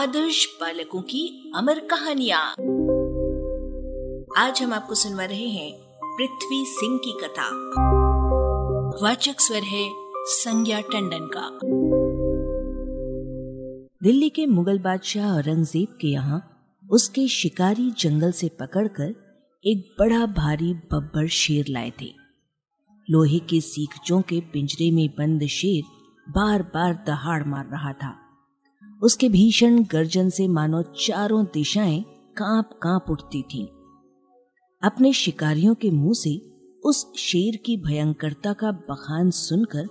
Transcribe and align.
आदर्श 0.00 0.46
बालकों 0.60 1.02
की 1.02 1.52
अमर 1.56 1.78
कहानिया। 1.78 2.38
आज 4.38 4.62
हम 4.62 4.72
आपको 4.72 4.94
सुनवा 4.94 5.24
रहे 5.24 5.48
हैं 5.48 5.72
पृथ्वी 6.02 6.64
सिंह 6.66 6.98
की 6.98 7.12
कथा। 7.22 7.48
वाचक 9.02 9.40
स्वर 9.40 9.62
है 9.62 9.90
संज्ञा 10.26 10.80
टंडन 10.80 11.28
का। 11.36 11.50
दिल्ली 14.02 14.28
के 14.28 14.46
मुगल 14.46 14.78
बादशाह 14.78 15.36
औरंगज़ेब 15.36 15.98
के 16.00 16.08
यहाँ 16.08 16.70
उसके 16.90 17.28
शिकारी 17.28 17.90
जंगल 17.90 18.32
से 18.32 18.48
पकड़कर 18.48 19.14
एक 19.64 19.96
बड़ा 19.98 20.26
भारी 20.26 20.74
बब्बर 20.74 21.28
शेर 21.28 21.64
लाए 21.68 21.92
थे। 22.00 22.12
लोहे 23.10 23.38
के 23.38 23.60
सीखचों 23.60 24.22
के 24.22 24.40
पिंजरे 24.40 24.90
में 24.90 25.08
बंद 25.08 25.46
शेर 25.46 25.82
बार 26.28 26.62
बार 26.62 27.04
दहाड़ 27.06 27.44
मार 27.44 27.66
रहा 27.66 27.92
था। 27.92 28.29
उसके 29.02 29.28
भीषण 29.28 29.82
गर्जन 29.84 30.28
से 30.28 30.48
मानो 30.48 30.82
चारों 30.82 31.44
दिशाएँ 31.44 32.04
काँप 32.36 32.70
काँप 32.82 33.06
उठती 33.10 33.42
थीं। 33.42 33.66
अपने 34.82 35.12
शिकारियों 35.12 35.74
के 35.74 35.90
मुँह 35.90 36.14
से 36.14 36.38
उस 36.84 37.12
शेर 37.16 37.56
की 37.56 37.76
भयंकरता 37.76 38.52
का 38.52 38.72
बखान 38.72 39.30
सुनकर 39.30 39.86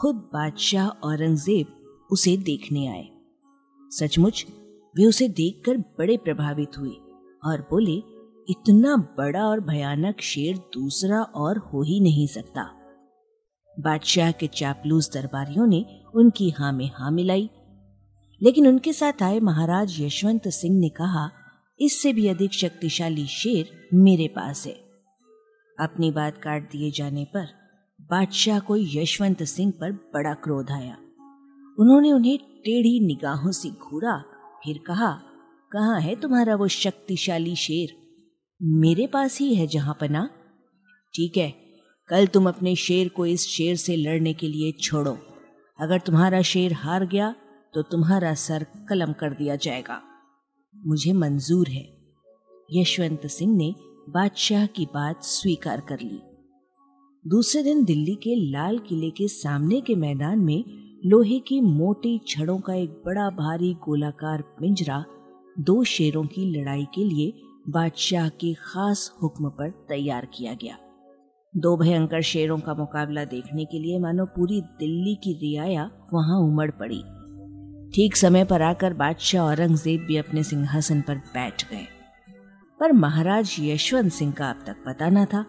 खुद 0.00 0.14
बादशाह 0.14 0.88
औरंगज़ेब 0.88 2.06
उसे 2.12 2.36
देखने 2.36 2.86
आए 2.86 3.08
सचमुच, 3.90 4.46
वे 4.96 5.06
उसे 5.06 5.28
देखकर 5.28 5.76
बड़े 5.76 6.16
प्रभावित 6.16 6.78
हुए 6.78 6.92
और 7.44 7.66
बोले, 7.70 7.96
इतना 8.48 8.96
बड़ा 8.96 9.46
और 9.46 9.60
भयानक 9.60 10.20
शेर 10.20 10.56
दूसरा 10.56 11.22
और 11.22 11.58
हो 11.58 11.82
ही 11.82 12.00
नहीं 12.00 12.26
सकता 12.26 12.62
बादशाह 13.80 14.30
के 14.30 14.46
चापलूस 14.46 15.10
दरबारियों 15.14 15.66
ने 15.66 15.84
उनकी 16.14 16.50
हाँ 16.50 16.72
में 16.72 16.90
हाँ 16.94 17.10
मिलाई 17.10 17.50
लेकिन 18.42 18.66
उनके 18.66 18.92
साथ 18.92 19.22
आए 19.22 19.40
महाराज 19.40 20.00
यशवंत 20.00 20.48
सिंह 20.48 20.78
ने 20.78 20.88
कहा, 20.88 21.30
इससे 21.80 22.12
भी 22.12 22.28
अधिक 22.28 22.52
शक्तिशाली 22.52 23.26
शेर 23.26 23.88
मेरे 23.94 24.28
पास 24.28 24.66
है। 24.66 24.72
अपनी 25.80 26.10
बात 26.10 26.38
काट 26.38 26.70
दिए 26.72 26.90
जाने 26.90 27.24
पर 27.24 27.46
बादशाह 28.00 28.58
को 28.58 28.76
यशवंत 28.76 29.42
सिंह 29.42 29.72
पर 29.80 29.92
बड़ा 29.92 30.34
क्रोध 30.34 30.70
आया। 30.70 30.96
उन्होंने 31.78 32.12
उन्हें 32.12 32.38
टेढ़ी 32.38 33.06
निगाहों 33.06 33.52
से 33.52 33.68
घूरा, 33.68 34.18
फिर 34.64 34.80
कहा, 34.86 35.12
कहाँ 35.72 36.00
है 36.00 36.14
तुम्हारा 36.14 36.54
वो 36.54 36.68
शक्तिशाली 36.68 37.56
शेर? 37.56 37.94
मेरे 38.62 39.06
पास 39.06 39.38
ही 39.38 39.54
है 39.54 39.66
जहाँ 39.66 39.96
पना। 40.00 40.30
ठीक 41.14 41.36
है, 41.36 41.54
कल 42.08 42.26
तुम 42.26 42.48
अपने 42.48 42.76
शेर 42.76 43.08
को 43.08 43.26
इस 43.26 43.46
शेर 43.48 43.76
से 43.76 43.96
लड़ने 43.96 44.34
के 44.34 44.48
लिए 44.48 44.72
छोड़ो। 44.72 45.18
अगर 45.80 45.98
तुम्हारा 45.98 46.42
शेर 46.42 46.72
हार 46.72 47.06
गया 47.06 47.34
तो 47.74 47.82
तुम्हारा 47.82 48.34
सर 48.34 48.66
कलम 48.88 49.12
कर 49.12 49.30
दिया 49.30 49.56
जाएगा। 49.56 50.02
मुझे 50.86 51.12
मंजूर 51.12 51.68
है। 51.68 51.96
यशवंत 52.72 53.26
सिंह 53.26 53.56
ने 53.56 53.74
बादशाह 54.08 54.66
की 54.66 54.86
बात 54.86 55.22
स्वीकार 55.22 55.80
कर 55.80 56.00
ली। 56.00 56.20
दूसरे 57.26 57.62
दिन 57.62 57.84
दिल्ली 57.84 58.14
के 58.14 58.50
लाल 58.50 58.78
किले 58.78 59.10
के 59.10 59.28
सामने 59.28 59.80
के 59.80 59.94
मैदान 59.94 60.38
में 60.38 60.64
लोहे 61.06 61.38
की 61.38 61.60
मोटी 61.60 62.20
छड़ों 62.28 62.58
का 62.58 62.74
एक 62.74 62.90
बड़ा 62.90 63.30
भारी 63.30 63.74
गोलाकार 63.74 64.42
पिंजरा 64.42 65.04
दो 65.58 65.84
शेरों 65.84 66.24
की 66.24 66.60
लड़ाई 66.60 66.84
के 66.84 67.04
लिए 67.04 67.32
बादशाह 67.68 68.28
के 68.28 68.54
खास 68.54 69.12
हुक्म 69.22 69.48
पर 69.48 69.70
तैयार 69.70 70.28
किया 70.34 70.54
गया। 70.54 70.78
दो 71.56 71.76
भयंकर 71.76 72.20
शेरों 72.20 72.58
का 72.58 72.74
मुकाबला 72.74 73.24
देखने 73.24 73.64
के 73.64 73.78
लिए 73.78 73.98
मानो 73.98 74.26
पूरी 74.26 74.60
दिल्ली 74.60 75.14
की 75.14 75.32
रियाया 75.32 75.90
वहाँ 76.12 76.38
उमड़ 76.40 76.70
पड़ी। 76.70 77.02
ठीक 77.94 78.16
समय 78.16 78.44
पर 78.44 78.62
आकर 78.62 78.92
बादशाह 78.92 79.42
औरंगज़ेब 79.42 80.00
भी 80.00 80.16
अपने 80.16 80.42
सिंहासन 80.42 81.00
पर 81.00 81.14
बैठ 81.14 81.70
गए। 81.70 81.86
पर 82.80 82.92
महाराज 82.92 83.56
यशवंत 83.60 84.12
सिंह 84.12 84.32
का 84.32 84.50
अब 84.50 84.64
तक 84.66 84.76
पता 84.86 85.08
न 85.08 85.24
था। 85.24 85.44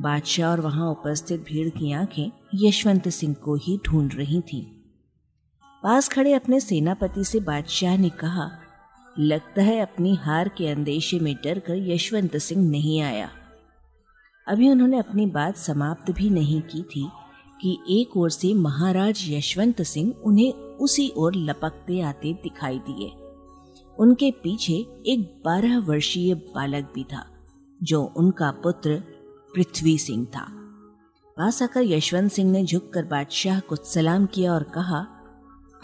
बादशाह 0.00 0.50
और 0.50 0.60
वहाँ 0.60 0.90
उपस्थित 0.90 1.40
भीड़ 1.40 1.68
की 1.68 1.92
आँखें 1.92 2.30
यशवंत 2.54 3.08
सिंह 3.08 3.34
को 3.34 3.54
ही 3.54 3.78
ढूंढ 3.86 4.14
रही 4.14 4.40
थीं। 4.40 4.62
पास 5.82 6.08
खड़े 6.08 6.32
अपने 6.32 6.60
सेनापति 6.60 7.24
से 7.24 7.40
बादशाह 7.40 7.96
ने 7.96 8.08
कहा, 8.10 8.50
लगता 9.18 9.62
है 9.62 9.80
अपनी 9.80 10.14
हार 10.14 10.48
के 10.48 10.68
अंदेशे 10.68 11.18
में 11.18 11.34
डरकर 11.34 11.76
यशवंत 11.76 12.36
सिंह 12.36 12.70
नहीं 12.70 13.00
आया। 13.00 13.30
अभी 14.48 14.70
उन्होंने 14.70 14.98
अपनी 14.98 15.26
बात 15.26 15.56
समाप्त 15.56 16.10
भी 16.10 16.30
नहीं 16.30 16.62
की 16.62 16.82
थी 16.82 17.08
कि 17.60 17.78
एक 17.90 18.16
ओर 18.16 18.30
से 18.30 18.54
महाराज 18.54 19.24
यशवंत 19.28 19.82
सिंह 19.82 20.14
उन्हें 20.24 20.52
उसी 20.52 21.12
ओर 21.16 21.34
लपकते 21.34 22.00
आते 22.00 22.32
दिखाई 22.32 22.78
दिए। 22.78 23.12
उनके 23.98 24.30
पीछे 24.30 24.72
एक 25.06 25.42
बारह 25.44 25.78
वर्षीय 25.78 26.34
बालक 26.34 26.92
भी 26.94 27.04
था, 27.04 27.26
जो 27.82 28.02
उनका 28.16 28.50
पुत्र 28.50 29.02
पृथ्वी 29.54 29.98
सिंह 29.98 30.24
था। 30.24 30.46
पास 31.36 31.62
आकर 31.62 31.82
यशवंत 31.82 32.32
सिंह 32.32 32.52
ने 32.52 32.64
झुककर 32.64 33.04
बादशाह 33.04 33.60
को 33.60 33.76
सलाम 33.76 34.26
किया 34.26 34.52
और 34.52 34.62
कहा, 34.62 35.06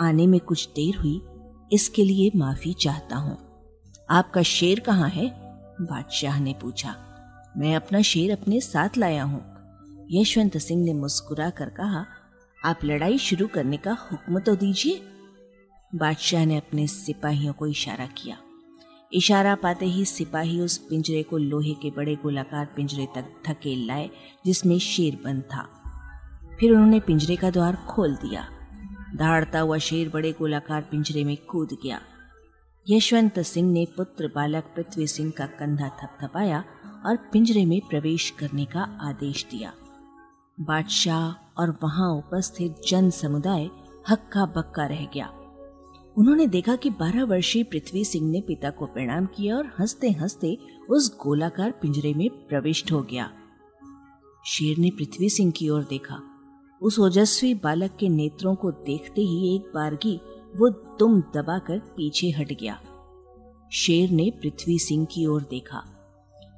आने 0.00 0.26
में 0.26 0.40
कुछ 0.40 0.68
देर 0.68 0.96
हुई, 0.96 1.22
इसके 1.72 2.04
लिए 2.04 2.30
माफ़ी 2.36 2.72
चाहता 2.72 3.16
हूँ। 3.16 3.38
आपका 4.10 4.42
शेर 4.42 4.80
कहाँ 4.80 5.08
है? 5.08 5.28
बादशाह 5.80 6.40
ने 6.40 6.54
पूछा। 6.62 6.94
मैं 7.56 7.76
अपना 7.76 8.02
शेर 8.02 8.32
अपने 8.32 8.60
साथ 8.60 8.98
लाया 8.98 9.24
हूँ। 9.24 9.59
यशवंत 10.12 10.58
सिंह 10.58 10.84
ने 10.84 10.92
मुस्कुरा 10.92 11.50
कर 11.50 11.68
कहा, 11.68 12.06
आप 12.64 12.78
लड़ाई 12.84 13.18
शुरू 13.18 13.46
करने 13.46 13.76
का 13.76 13.92
हुक्म 13.92 14.38
तो 14.38 14.56
दीजिए। 14.56 15.02
बादशाह 15.94 16.44
ने 16.44 16.56
अपने 16.56 16.86
सिपाहियों 16.86 17.52
को 17.52 17.66
इशारा 17.66 18.06
किया। 18.06 18.36
इशारा 19.12 19.54
पाते 19.54 19.86
ही 19.86 20.04
सिपाही 20.04 20.60
उस 20.60 20.78
पिंजरे 20.78 21.22
को 21.22 21.36
लोहे 21.36 21.74
के 21.74 21.90
बड़े 21.90 22.16
गोलाकार 22.16 22.66
पिंजरे 22.66 23.08
तक 23.14 23.24
धकेल 23.46 23.86
लाए, 23.86 24.10
जिसमें 24.46 24.78
शेर 24.78 25.18
बंद 25.24 25.42
था। 25.42 25.68
फिर 26.60 26.72
उन्होंने 26.72 27.00
पिंजरे 27.00 27.36
का 27.36 27.50
द्वार 27.50 27.76
खोल 27.76 28.14
दिया। 28.14 28.48
दहाड़ता 29.16 29.60
हुआ 29.60 29.78
शेर 29.78 30.08
बड़े 30.08 30.32
गोलाकार 30.32 30.82
पिंजरे 30.82 31.24
में 31.24 31.36
कूद 31.36 31.68
गया। 31.72 32.00
यशवंत 32.88 33.38
सिंह 33.38 33.72
ने 33.72 33.86
पुत्र 33.96 34.32
बालक 34.34 34.64
पृथ्वी 34.64 35.06
सिंह 35.06 35.32
का 35.36 35.46
कंधा 35.46 35.88
थपथपाया 35.88 36.64
और 37.06 37.16
पिंजरे 37.16 37.64
में 37.64 37.80
प्रवेश 37.90 38.30
करने 38.30 38.64
का 38.64 38.98
आदेश 39.00 39.46
दिया। 39.50 39.72
बादशाह 40.60 41.60
और 41.60 41.78
वहाँ 41.82 42.10
उपस्थित 42.10 42.76
जन 42.88 43.10
समुदाय 43.10 43.70
हक्का 44.08 44.46
बक्का 44.46 44.86
रह 44.86 45.04
गया। 45.04 45.26
उन्होंने 46.16 46.46
देखा 46.46 46.76
कि 46.76 46.90
बारह 46.90 47.24
वर्षीय 47.24 47.62
पृथ्वी 47.62 48.04
सिंह 48.04 48.30
ने 48.30 48.40
पिता 48.40 48.70
को 48.70 48.86
प्रणाम 48.86 49.26
किया 49.26 49.56
और 49.56 49.66
हँसते 49.66 50.10
हँसते 50.10 50.58
उस 50.90 51.18
गोलाकार 51.18 51.70
पिंजरे 51.70 52.14
में 52.14 52.30
प्रविष्ट 52.30 52.92
हो 52.92 53.02
गया। 53.02 53.30
शेर 54.46 54.78
ने 54.78 54.90
पृथ्वी 54.90 55.30
सिंह 55.30 55.52
की 55.52 55.68
ओर 55.68 55.82
देखा। 55.82 56.20
उस 56.82 56.98
ओजस्वी 56.98 57.54
बालक 57.54 57.96
के 58.00 58.08
नेत्रों 58.08 58.54
को 58.54 58.70
देखते 58.70 59.20
ही 59.20 59.56
एक 59.56 59.62
बारगी 59.74 60.20
वो 60.56 60.68
दुम 60.70 61.20
दबाकर 61.20 61.78
पीछे 61.78 62.30
हट 62.30 62.52
गया। 62.52 62.80
शेर 63.72 64.10
ने 64.10 64.30
पृथ्वी 64.30 64.78
सिंह 64.78 65.06
की 65.06 65.26
ओर 65.26 65.42
देखा। 65.42 65.82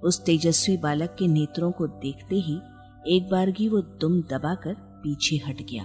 उस 0.04 0.24
तेजस्वी 0.24 0.76
बालक 0.76 1.16
के 1.18 1.28
नेत्रों 1.28 1.72
को 1.72 1.86
देखते 1.86 2.36
ही 2.36 2.60
एक 3.08 3.28
बारगी 3.30 3.68
वो 3.68 3.80
दुम 3.80 4.22
दबाकर 4.22 4.74
पीछे 4.74 5.36
हट 5.36 5.62
गया। 5.62 5.84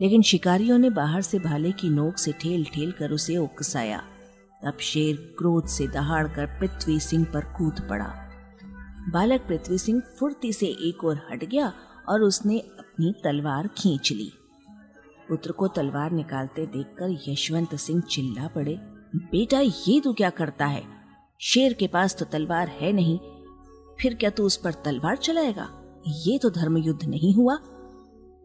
लेकिन 0.00 0.22
शिकारियों 0.22 0.78
ने 0.78 0.90
बाहर 0.90 1.22
से 1.22 1.38
भाले 1.38 1.72
की 1.72 1.90
नोक 1.90 2.16
से 2.16 2.32
ठेल 2.32 2.64
ठेल 2.64 2.92
कर 2.92 3.10
उसे 3.10 3.36
उकसाया। 3.36 4.02
तब 4.64 4.78
शेर 4.80 5.16
क्रोध 5.38 5.66
से 5.66 5.86
दहाड़ 5.86 6.28
कर 6.28 6.46
पृथ्वी 6.46 7.00
सिंह 7.00 7.24
पर 7.24 7.40
कूद 7.40 7.86
पड़ा। 7.90 8.06
बालक 9.12 9.40
पृथ्वी 9.40 9.78
सिंह 9.78 10.02
फुर्ती 10.18 10.52
से 10.52 10.66
एक 10.66 11.04
ओर 11.04 11.20
हट 11.30 11.44
गया 11.44 11.72
और 12.08 12.22
उसने 12.22 12.58
अपनी 12.58 13.14
तलवार 13.24 13.68
खींच 13.68 14.12
ली। 14.12 14.32
पुत्र 15.28 15.52
को 15.52 15.68
तलवार 15.68 16.10
निकालते 16.10 16.66
देखकर 16.66 17.18
यशवंत 17.28 17.74
सिंह 17.74 18.02
चिल्ला 18.02 18.46
पड़े, 18.46 18.78
बेटा, 19.16 19.60
ये 19.60 20.00
तू 20.00 20.12
क्या 20.12 20.30
करता 20.30 20.66
है? 20.66 20.82
शेर 21.40 21.72
के 21.72 21.86
पास 21.86 22.16
तो 22.18 22.24
तलवार 22.24 22.68
है 22.68 22.92
नहीं, 22.92 23.18
फिर 24.00 24.14
क्या 24.14 24.30
तू 24.30 24.44
उस 24.44 24.56
पर 24.56 24.72
तलवार 24.72 25.16
चलाएगा? 25.16 25.76
ये 26.08 26.38
तो 26.38 26.50
धर्म 26.50 26.76
युद्ध 26.76 27.04
नहीं 27.04 27.34
हुआ। 27.34 27.58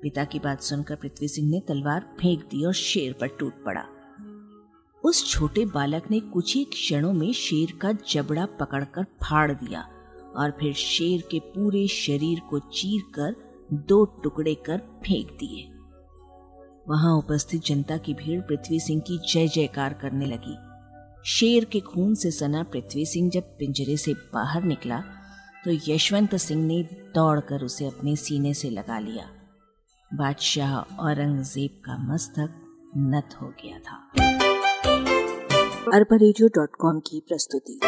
पिता 0.02 0.24
की 0.24 0.40
बात 0.40 0.62
सुनकर 0.62 0.96
पृथ्वी 0.96 1.28
सिंह 1.28 1.50
ने 1.50 1.60
तलवार 1.60 2.16
फेंक 2.20 2.40
दी 2.40 2.66
और 2.66 2.74
शेर 2.74 3.14
पर 3.14 3.28
टूट 3.28 3.54
पड़ा। 3.66 3.86
उस 5.04 5.32
छोटे 5.32 5.66
बालक 5.66 6.12
ने 6.12 6.20
कुछ 6.20 6.56
ही 6.56 6.64
क्षणों 6.64 7.14
में 7.14 7.34
शेर 7.34 7.78
का 7.82 7.92
जबड़ा 8.10 8.46
पकड़कर 8.46 9.04
फाड़ 9.04 9.52
दिया 9.52 9.82
और 10.36 10.52
फिर 10.52 10.74
शेर 10.74 11.24
के 11.32 11.40
पूरे 11.40 11.88
शरीर 11.88 12.40
को 12.40 12.60
चीर 12.60 13.02
कर 13.16 13.36
दो 13.74 14.06
टुकड़े 14.06 14.56
कर 14.56 14.78
फेंक 14.78 15.32
दिए। 15.32 15.72
वहाँ 16.90 17.18
उपस्थित 17.18 17.66
जनता 17.66 17.98
की 17.98 18.14
भीड़ 18.14 18.42
पृथ्वी 18.42 18.80
सिंह 18.80 19.02
की 19.02 19.18
जय 19.34 19.48
जयकार 19.48 19.94
करने 19.94 20.26
लगी। 20.26 20.58
शेर 21.26 21.66
के 21.66 21.80
खून 21.80 22.16
से 22.16 22.32
सना 22.32 22.64
पृथ्वी 22.64 23.06
सिंह 23.06 23.30
जब 23.30 23.44
पिंजरे 23.58 23.98
से 23.98 24.14
बाहर 24.14 24.64
निकला 24.64 25.04
तो 25.66 25.72
यशवंत 25.92 26.36
सिंह 26.36 26.66
ने 26.66 26.84
दौड़कर 27.16 27.64
उसे 27.64 27.86
अपने 27.86 28.16
सीने 28.16 28.54
से 28.54 28.70
लगा 28.70 29.00
लिया। 29.00 29.30
बादशाह 30.14 30.78
औरंगज़ेब 30.80 31.82
का 31.86 31.98
मस्तक 31.98 32.50
नत 32.98 33.30
हो 33.42 33.48
गया 33.48 33.80
था। 33.80 34.10
अरबा 35.94 36.18
की 37.00 37.20
प्रस्तुति। 37.20 37.80